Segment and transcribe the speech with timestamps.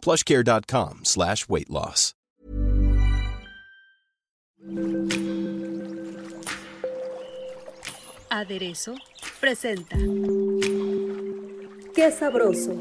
[0.00, 2.14] plushcare.com slash weight loss.
[8.30, 8.94] Aderezo
[9.40, 9.96] presenta
[11.94, 12.74] Qué sabroso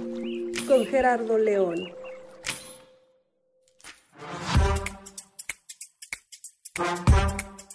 [0.68, 1.92] con Gerardo León.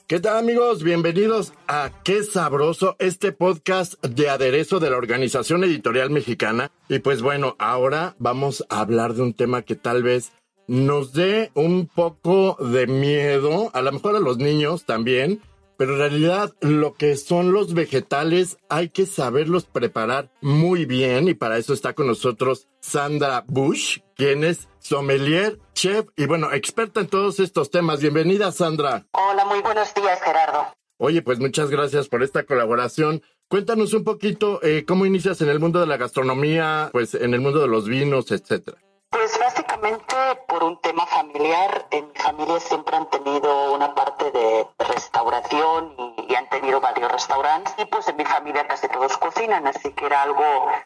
[0.06, 0.82] ¿Qué tal amigos?
[0.82, 6.70] Bienvenidos a Qué Sabroso, este podcast de aderezo de la Organización Editorial Mexicana.
[6.88, 10.32] Y pues bueno, ahora vamos a hablar de un tema que tal vez
[10.66, 15.40] nos dé un poco de miedo, a lo mejor a los niños también,
[15.76, 21.34] pero en realidad lo que son los vegetales hay que saberlos preparar muy bien y
[21.34, 27.08] para eso está con nosotros Sandra Bush, quien es sommelier, chef y bueno, experta en
[27.08, 28.00] todos estos temas.
[28.00, 29.06] Bienvenida Sandra.
[29.12, 30.66] Hola, muy buenos días Gerardo.
[30.98, 33.22] Oye, pues muchas gracias por esta colaboración.
[33.54, 37.40] Cuéntanos un poquito eh, cómo inicias en el mundo de la gastronomía, pues en el
[37.40, 38.78] mundo de los vinos, etcétera.
[39.10, 40.16] Pues básicamente
[40.48, 45.94] por un tema familiar, en mi familia siempre han tenido una parte de restauración
[46.28, 50.06] y, han tenido varios restaurantes y pues en mi familia casi todos cocinan, así que
[50.06, 50.42] era algo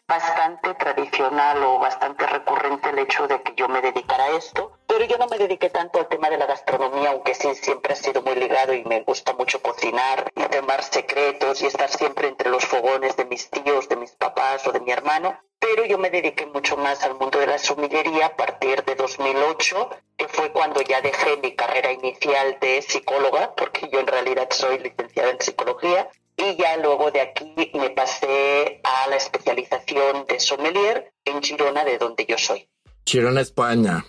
[0.07, 4.78] bastante tradicional o bastante recurrente el hecho de que yo me dedicara a esto.
[4.99, 7.95] Pero yo no me dediqué tanto al tema de la gastronomía, aunque sí siempre ha
[7.95, 12.49] sido muy ligado y me gusta mucho cocinar y tomar secretos y estar siempre entre
[12.49, 16.09] los fogones de mis tíos, de mis papás o de mi hermano pero yo me
[16.09, 20.81] dediqué mucho más al mundo de la sumillería a partir de 2008, que fue cuando
[20.81, 26.09] ya dejé mi carrera inicial de psicóloga, porque yo en realidad soy licenciada en psicología,
[26.37, 31.97] y ya luego de aquí me pasé a la especialización de sommelier en Girona, de
[31.97, 32.69] donde yo soy.
[33.05, 34.05] Girona, España.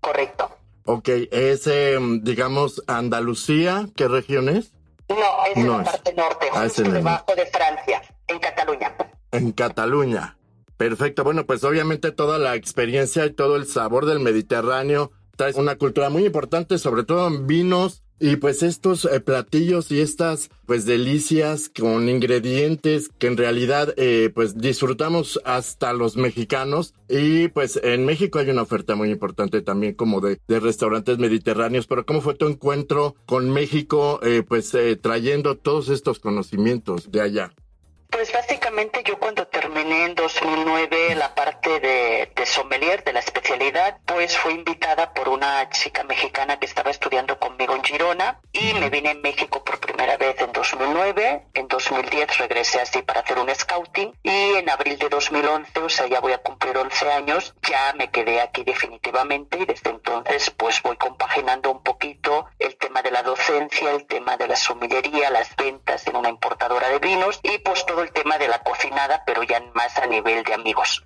[0.00, 0.50] Correcto.
[0.84, 4.72] Ok, es, em, digamos, Andalucía, ¿qué región es?
[5.08, 5.16] No,
[5.46, 8.96] es en la parte norte, ah, justo debajo de Francia, en Cataluña.
[9.32, 10.36] En Cataluña.
[10.76, 15.76] Perfecto, bueno, pues obviamente toda la experiencia y todo el sabor del Mediterráneo trae una
[15.76, 20.84] cultura muy importante, sobre todo en vinos y pues estos eh, platillos y estas pues
[20.84, 28.04] delicias con ingredientes que en realidad eh, pues disfrutamos hasta los mexicanos y pues en
[28.04, 32.34] México hay una oferta muy importante también como de, de restaurantes mediterráneos, pero ¿cómo fue
[32.34, 37.52] tu encuentro con México eh, pues trayendo todos estos conocimientos de allá?
[38.10, 43.98] Pues básicamente yo cuando terminé en 2009 la parte de, de, sommelier, de la especialidad,
[44.04, 48.90] pues fui invitada por una chica mexicana que estaba estudiando conmigo en Girona y me
[48.90, 51.46] vine en México por primera vez en 2009.
[51.54, 56.06] En 2010 regresé así para hacer un scouting y en abril de 2011, o sea,
[56.06, 60.82] ya voy a cumplir 11 años, ya me quedé aquí definitivamente y desde entonces pues
[60.82, 65.54] voy compaginando un poquito el tema de la docencia, el tema de la sommeliería, las
[65.56, 69.42] ventas en una importadora de vinos y pues todo el tema de la cocinada, pero
[69.42, 71.04] ya más a nivel de amigos.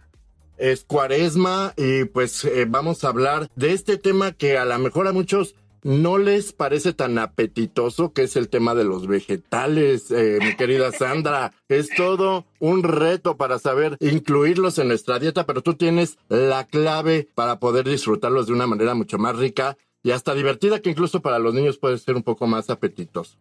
[0.56, 5.09] Es cuaresma y pues eh, vamos a hablar de este tema que a lo mejor
[5.09, 10.39] a muchos no les parece tan apetitoso, que es el tema de los vegetales, eh,
[10.41, 11.53] mi querida Sandra.
[11.69, 17.28] Es todo un reto para saber incluirlos en nuestra dieta, pero tú tienes la clave
[17.34, 21.39] para poder disfrutarlos de una manera mucho más rica y hasta divertida, que incluso para
[21.39, 23.37] los niños puede ser un poco más apetitoso.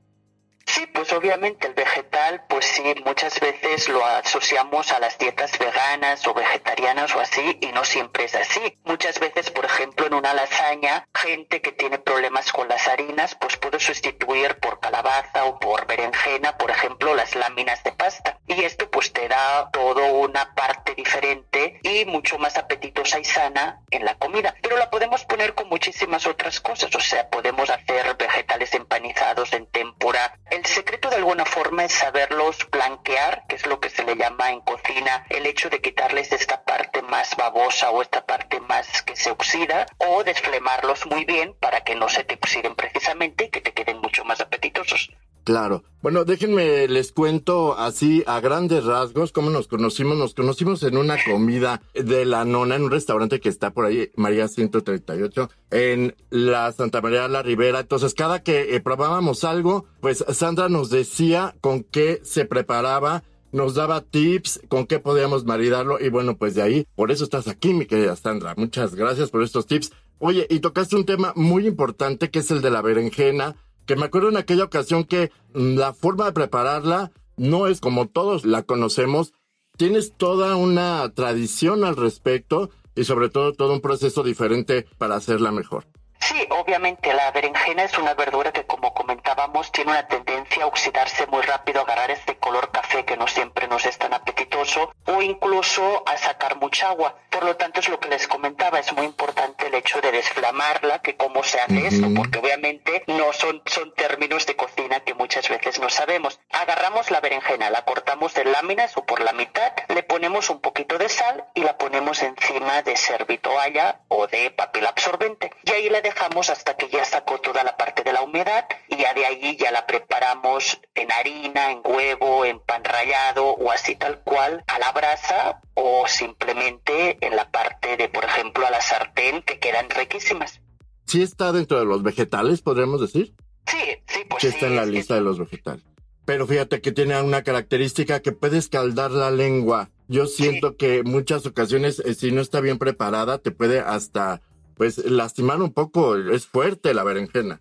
[0.73, 6.25] Sí, pues obviamente el vegetal, pues sí, muchas veces lo asociamos a las dietas veganas
[6.25, 8.79] o vegetarianas o así, y no siempre es así.
[8.83, 13.55] Muchas veces, por ejemplo, en una lasaña, gente que tiene problemas con las harinas, pues
[13.57, 18.39] puede sustituir por calabaza o por berenjena, por ejemplo, las láminas de pasta.
[18.47, 23.83] Y esto pues te da todo una parte diferente y mucho más apetitosa y sana
[23.91, 24.55] en la comida.
[24.63, 29.67] Pero la podemos poner con muchísimas otras cosas, o sea, podemos hacer vegetales empanizados en
[29.67, 34.15] tempura, el secreto de alguna forma es saberlos blanquear, que es lo que se le
[34.15, 39.01] llama en cocina el hecho de quitarles esta parte más babosa o esta parte más
[39.01, 43.49] que se oxida o desflemarlos muy bien para que no se te oxiden precisamente y
[43.49, 45.09] que te queden mucho más apetitosos.
[45.43, 45.83] Claro.
[46.01, 50.17] Bueno, déjenme les cuento así a grandes rasgos cómo nos conocimos.
[50.17, 54.11] Nos conocimos en una comida de la nona en un restaurante que está por ahí,
[54.15, 57.81] María 138, en la Santa María de la Ribera.
[57.81, 63.23] Entonces, cada que eh, probábamos algo, pues Sandra nos decía con qué se preparaba
[63.53, 67.47] nos daba tips con qué podíamos maridarlo y bueno, pues de ahí, por eso estás
[67.47, 68.55] aquí, mi querida Sandra.
[68.57, 69.91] Muchas gracias por estos tips.
[70.19, 74.05] Oye, y tocaste un tema muy importante que es el de la berenjena, que me
[74.05, 78.63] acuerdo en aquella ocasión que mm, la forma de prepararla no es como todos la
[78.63, 79.33] conocemos.
[79.77, 85.51] Tienes toda una tradición al respecto y sobre todo todo un proceso diferente para hacerla
[85.51, 85.87] mejor.
[86.25, 91.27] Sí, obviamente la berenjena es una verdura que como comentábamos tiene una tendencia a oxidarse
[91.27, 95.21] muy rápido, a agarrar este color café que no siempre nos es tan apetitoso o
[95.21, 97.17] incluso a sacar mucha agua.
[97.29, 100.99] Por lo tanto es lo que les comentaba, es muy importante el hecho de desflamarla,
[100.99, 105.49] que cómo se hace esto, porque obviamente no son, son términos de cocina que muchas
[105.49, 106.39] veces no sabemos.
[106.51, 110.97] Agarramos la berenjena, la cortamos en láminas o por la mitad, le ponemos un poquito
[110.97, 115.51] de sal y la ponemos encima de servitoalla o de papel absorbente.
[115.65, 116.12] Y ahí la dejamos
[116.49, 119.71] hasta que ya sacó toda la parte de la humedad y ya de ahí ya
[119.71, 124.91] la preparamos en harina, en huevo, en pan rallado o así tal cual a la
[124.91, 130.61] brasa o simplemente en la parte de, por ejemplo, a la sartén que quedan riquísimas.
[131.05, 133.33] ¿Sí está dentro de los vegetales, podríamos decir?
[133.67, 133.77] Sí,
[134.07, 134.49] sí, pues sí.
[134.49, 134.55] sí.
[134.55, 135.83] está en la es lista de los vegetales.
[136.25, 139.89] Pero fíjate que tiene una característica que puede escaldar la lengua.
[140.07, 144.41] Yo siento que muchas ocasiones, eh, si no está bien preparada, te puede hasta,
[144.75, 146.15] pues, lastimar un poco.
[146.15, 147.59] Es fuerte la berenjena.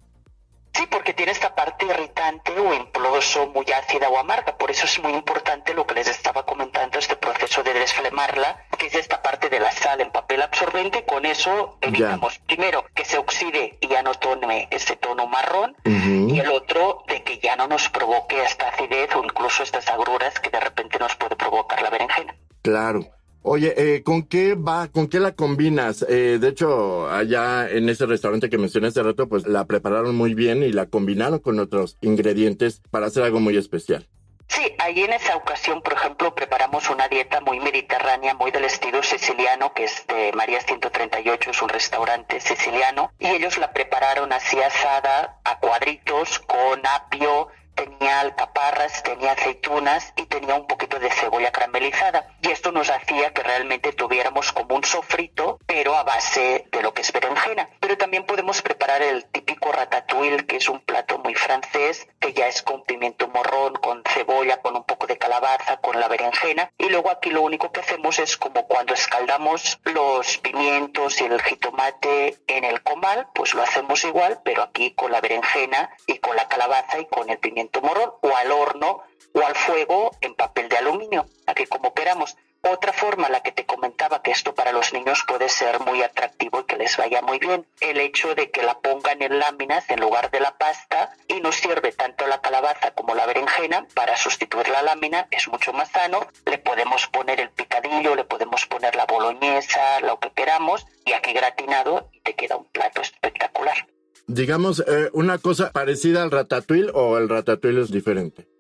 [0.75, 4.57] Sí, porque tiene esta parte irritante o incluso muy ácida o amarga.
[4.57, 8.87] Por eso es muy importante lo que les estaba comentando, este proceso de desflemarla, que
[8.87, 11.05] es esta parte de la sal en papel absorbente.
[11.05, 15.77] Con eso evitamos, primero, que se oxide y ya no tome ese tono marrón.
[15.85, 20.41] Y el otro, de que ya no nos provoque esta acidez o incluso estas agruras
[20.41, 22.35] que de repente nos puede provocar la berenjena.
[22.63, 23.05] Claro.
[23.45, 24.87] Oye, eh, ¿con qué va?
[24.87, 26.07] ¿Con qué la combinas?
[26.09, 30.35] Eh, de hecho, allá en ese restaurante que mencioné hace rato, pues la prepararon muy
[30.35, 34.07] bien y la combinaron con otros ingredientes para hacer algo muy especial.
[34.47, 39.03] Sí, ahí en esa ocasión, por ejemplo, preparamos una dieta muy mediterránea, muy del estilo
[39.03, 44.61] siciliano, que es de María 138, es un restaurante siciliano, y ellos la prepararon así
[44.61, 52.27] asada a cuadritos con apio, tenía alcaparras, tenía aceitunas tenía un poquito de cebolla caramelizada.
[52.41, 56.95] Y esto nos hacía que realmente tuviéramos como un sofrito, pero a base de lo
[56.95, 57.69] que es berenjena.
[57.81, 62.49] Pero también podemos preparar el típico ratatouille, que es un plato muy francés, que ya
[62.49, 66.73] es con pimiento morrón, con cebolla, con un poco de calabaza, con la berenjena.
[66.79, 71.43] Y luego aquí lo único que hacemos es como cuando escaldamos los pimientos y el
[71.43, 76.37] jitomate en el comal, pues lo hacemos igual, pero aquí con la berenjena y con
[76.37, 79.03] la calabaza y con el pimiento morrón, o al horno
[79.33, 82.37] o al fuego en papel de aluminio, aquí como queramos.
[82.65, 86.61] Otra forma, la que te comentaba, que esto para los niños puede ser muy atractivo
[86.61, 90.01] y que les vaya muy bien, el hecho de que la pongan en láminas en
[90.01, 94.69] lugar de la pasta y nos sirve tanto la calabaza como la berenjena para sustituir
[94.69, 99.07] la lámina, es mucho más sano, le podemos poner el picadillo, le podemos poner la
[99.07, 103.89] boloñesa, lo que queramos, y aquí gratinado te queda un plato espectacular.
[104.29, 108.52] Digamos, eh, una cosa parecida al ratatouille o el ratatouille es diferente.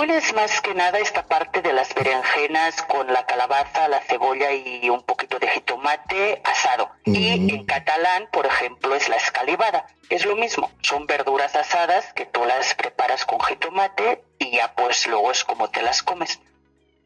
[0.00, 4.00] El ratatouille es más que nada esta parte de las berenjenas con la calabaza, la
[4.00, 6.88] cebolla y un poquito de jitomate asado.
[7.04, 7.50] Y Mm.
[7.50, 9.86] en catalán, por ejemplo, es la escalivada.
[10.08, 15.06] Es lo mismo, son verduras asadas que tú las preparas con jitomate y ya pues
[15.06, 16.40] luego es como te las comes.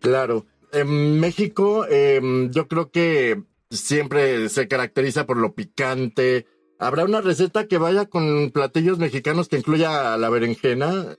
[0.01, 0.47] Claro.
[0.73, 2.21] En México, eh,
[2.51, 6.47] yo creo que siempre se caracteriza por lo picante.
[6.79, 11.17] ¿Habrá una receta que vaya con platillos mexicanos que incluya la berenjena?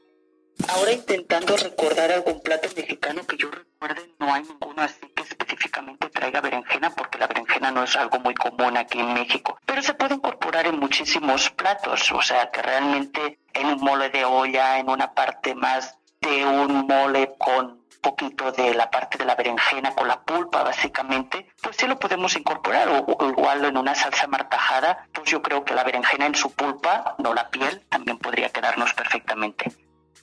[0.67, 6.09] Ahora intentando recordar algún plato mexicano que yo recuerde, no hay ninguno así que específicamente
[6.09, 9.59] traiga berenjena, porque la berenjena no es algo muy común aquí en México.
[9.65, 14.25] Pero se puede incorporar en muchísimos platos, o sea que realmente en un mole de
[14.25, 19.33] olla, en una parte más de un mole con poquito de la parte de la
[19.33, 24.27] berenjena con la pulpa básicamente, pues sí lo podemos incorporar o, igual en una salsa
[24.27, 28.49] martajada, pues yo creo que la berenjena en su pulpa, no la piel, también podría
[28.49, 29.71] quedarnos perfectamente.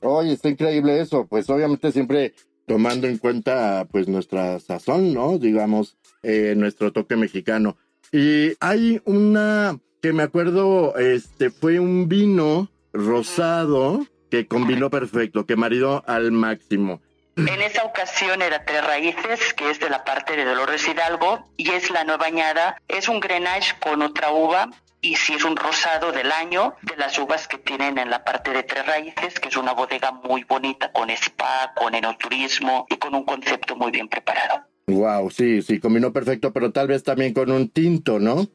[0.02, 1.26] Oye, está increíble eso.
[1.26, 2.34] Pues obviamente siempre
[2.66, 5.38] tomando en cuenta pues nuestra sazón, ¿no?
[5.38, 7.76] Digamos, eh, nuestro toque mexicano.
[8.12, 15.56] Y hay una que me acuerdo, este, fue un vino rosado que combinó perfecto, que
[15.56, 17.00] maridó al máximo.
[17.36, 21.70] En esa ocasión era Tres Raíces, que es de la parte de Dolores Hidalgo, y
[21.70, 22.76] es la nueva añada.
[22.88, 24.68] Es un Grenache con otra uva,
[25.02, 28.52] y si es un rosado del año, de las uvas que tienen en la parte
[28.52, 33.14] de Tres Raíces, que es una bodega muy bonita, con spa, con enoturismo y con
[33.14, 34.64] un concepto muy bien preparado.
[34.86, 38.46] Wow, sí, sí, combinó perfecto, pero tal vez también con un tinto, ¿no?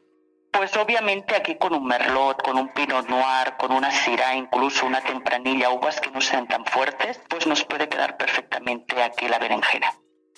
[0.51, 5.01] Pues obviamente aquí con un merlot, con un pinot noir, con una syrah, incluso una
[5.01, 9.87] tempranilla, uvas que no sean tan fuertes, pues nos puede quedar perfectamente aquí la berenjena.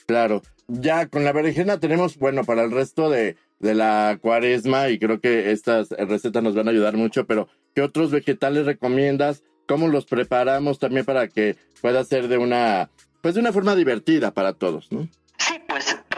[0.07, 0.41] Claro.
[0.67, 5.19] Ya con la berenjena tenemos, bueno, para el resto de, de la cuaresma y creo
[5.19, 9.43] que estas recetas nos van a ayudar mucho, pero ¿qué otros vegetales recomiendas?
[9.67, 12.89] ¿Cómo los preparamos también para que pueda ser de una,
[13.21, 15.07] pues de una forma divertida para todos, ¿no?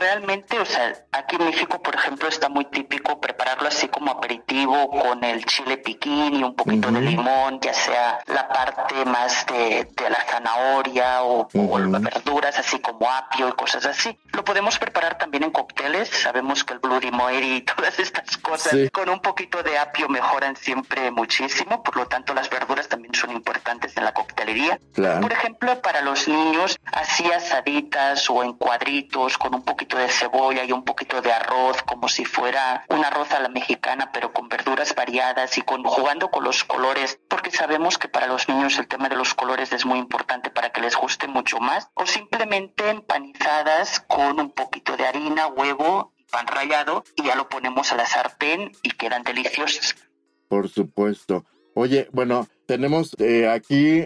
[0.02, 4.12] Sí, realmente, o sea, aquí en México, por ejemplo, está muy típico prepararlo así como
[4.12, 9.46] aperitivo con el chile piquín y un poquito de limón, ya sea la parte más
[9.48, 11.48] de, la zanahoria o,
[11.80, 14.18] las verduras, así como apio y cosas así.
[14.34, 16.10] Lo podemos preparar también en cócteles.
[16.10, 20.56] Sabemos que el Bloody Mary y todas estas cosas con un poquito de apio mejoran
[20.56, 21.84] siempre muchísimo.
[21.84, 24.80] Por lo tanto, las verduras también son importantes en la coctelería.
[24.96, 30.64] Por ejemplo, para los niños, así asaditas o en cuadritos con un poquito de cebolla
[30.64, 34.50] y un poquito de arroz, como si fuera un arroz a la mexicana, pero con
[34.50, 38.88] verduras variadas y con, jugando con los colores, porque sabemos que para los niños el
[38.88, 42.90] tema de los colores es muy importante para que les guste mucho más, o simplemente
[42.90, 48.06] empanizadas con un poquito de harina, huevo, pan rallado y ya lo ponemos a la
[48.06, 49.96] sartén y quedan deliciosas.
[50.48, 51.46] Por supuesto.
[51.74, 54.06] Oye, bueno, tenemos eh, aquí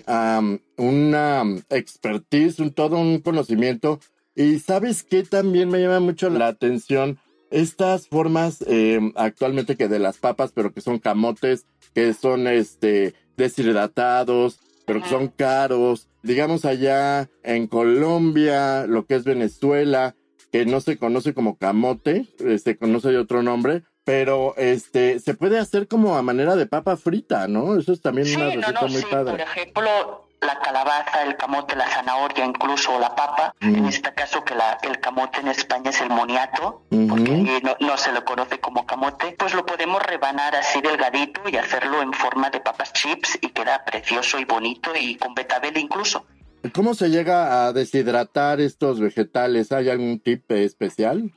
[0.78, 4.00] una expertise, un, todo un conocimiento
[4.36, 7.20] y sabes que también me llama mucho la atención
[7.52, 13.14] estas formas eh, actualmente que de las papas, pero que son camotes, que son este
[13.38, 16.10] deshidratados, pero que son caros.
[16.22, 20.16] Digamos allá en Colombia, lo que es Venezuela,
[20.52, 25.34] que no se conoce como camote, se este, conoce de otro nombre, pero este se
[25.34, 27.78] puede hacer como a manera de papa frita, ¿no?
[27.78, 29.06] Eso es también una receta muy sí.
[29.10, 29.32] padre.
[29.32, 33.54] Por ejemplo, la calabaza, el camote, la zanahoria, incluso la papa.
[33.62, 38.12] En este caso que la, el camote en España es el moniato, porque no, se
[38.12, 42.60] lo conoce como camote, pues lo podemos rebanar así delgadito y hacerlo en forma de
[42.60, 46.26] papas chips y queda precioso y bonito y con betabel incluso.
[46.74, 49.72] ¿Cómo se llega a deshidratar estos vegetales?
[49.72, 51.32] ¿Hay algún tip especial?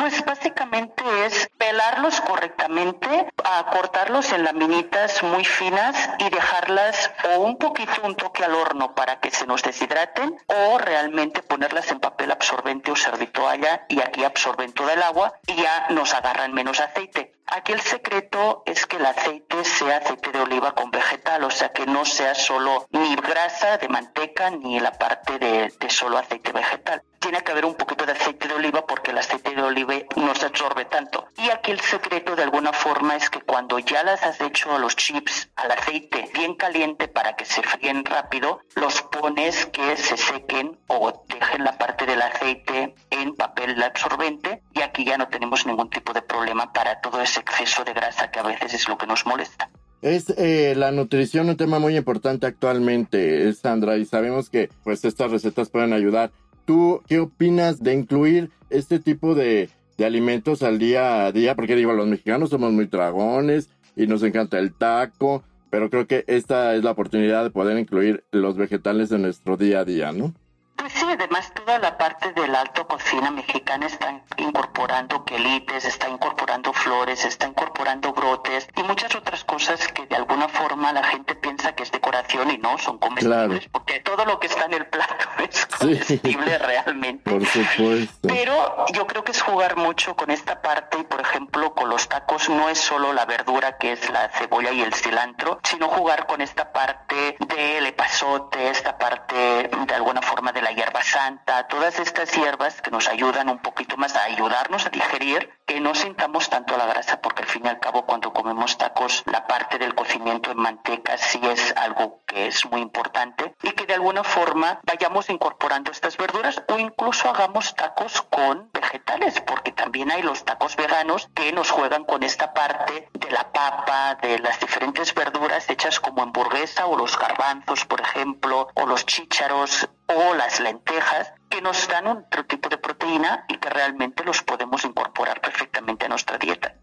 [0.00, 3.30] Pues básicamente es pelarlos correctamente,
[3.70, 9.20] cortarlos en laminitas muy finas y dejarlas o un poquito un toque al horno para
[9.20, 14.72] que se nos deshidraten o realmente ponerlas en papel absorbente o servitoalla y aquí absorben
[14.72, 17.34] toda el agua y ya nos agarran menos aceite.
[17.46, 21.72] Aquí el secreto es que el aceite sea aceite de oliva con vegetal, o sea
[21.72, 27.02] que no sea solo ni grasa de manteca ni la parte de, solo aceite vegetal.
[27.20, 30.34] Tiene que haber un poquito de aceite de oliva porque el aceite de oliva no
[30.34, 31.28] se absorbe tanto.
[31.36, 34.78] Y aquí el secreto de alguna forma es que cuando ya las has hecho a
[34.78, 40.16] los chips al aceite bien caliente para que se fríen rápido, los pones que se
[40.16, 45.66] sequen o dejen la parte del aceite en papel absorbente y aquí ya no tenemos
[45.66, 48.96] ningún tipo de problema para todo ese exceso de grasa que a veces es lo
[48.96, 49.68] que nos molesta.
[50.02, 55.30] Es eh, la nutrición un tema muy importante actualmente, Sandra, y sabemos que pues estas
[55.30, 56.30] recetas pueden ayudar.
[56.70, 61.56] ¿Tú qué opinas de incluir este tipo de, de alimentos al día a día?
[61.56, 66.22] Porque digo, los mexicanos somos muy dragones y nos encanta el taco, pero creo que
[66.28, 70.32] esta es la oportunidad de poder incluir los vegetales en nuestro día a día, ¿no?
[70.80, 76.08] Pues sí, además toda la parte de la alta cocina mexicana está incorporando quelites, está
[76.08, 81.34] incorporando flores, está incorporando brotes y muchas otras cosas que de alguna forma la gente
[81.34, 84.86] piensa que es decoración y no, son comestibles, porque todo lo que está en el
[84.86, 87.30] plato es comestible realmente.
[87.30, 88.26] Por supuesto.
[88.26, 92.08] Pero yo creo que es jugar mucho con esta parte y por ejemplo con los
[92.08, 96.26] tacos no es solo la verdura que es la cebolla y el cilantro, sino jugar
[96.26, 101.98] con esta parte del epazote, esta parte de alguna forma de la hierba santa, todas
[101.98, 106.50] estas hierbas que nos ayudan un poquito más a ayudarnos a digerir, que no sintamos
[106.50, 109.94] tanto la grasa, porque al fin y al cabo cuando comemos tacos, la parte del
[109.94, 114.80] cocimiento en manteca sí es algo que es muy importante y que de alguna forma
[114.84, 120.76] vayamos incorporando estas verduras o incluso hagamos tacos con vegetales, porque también hay los tacos
[120.76, 126.00] veganos que nos juegan con esta parte de la papa, de las diferentes verduras hechas
[126.00, 131.88] como hamburguesa o los garbanzos, por ejemplo, o los chícharos o las lentejas que nos
[131.88, 136.74] dan otro tipo de proteína y que realmente los podemos incorporar perfectamente a nuestra dieta.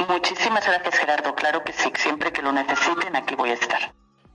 [0.08, 1.36] Muchísimas gracias, Gerardo.
[1.36, 3.94] Claro que sí, siempre que lo necesiten, aquí voy a estar.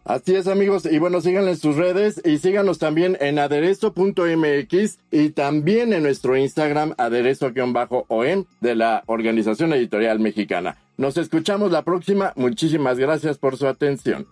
[0.08, 0.88] Así es, amigos.
[0.90, 6.34] Y bueno, síganle en sus redes y síganos también en aderezo.mx y también en nuestro
[6.34, 10.78] Instagram, aderezo-om de la Organización Editorial Mexicana.
[10.96, 12.32] Nos escuchamos la próxima.
[12.36, 14.26] Muchísimas gracias por su atención.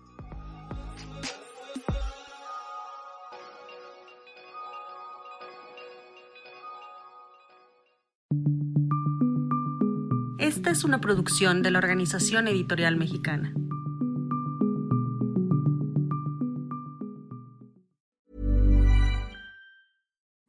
[10.39, 13.53] Esta es una producción de la Organización Editorial Mexicana.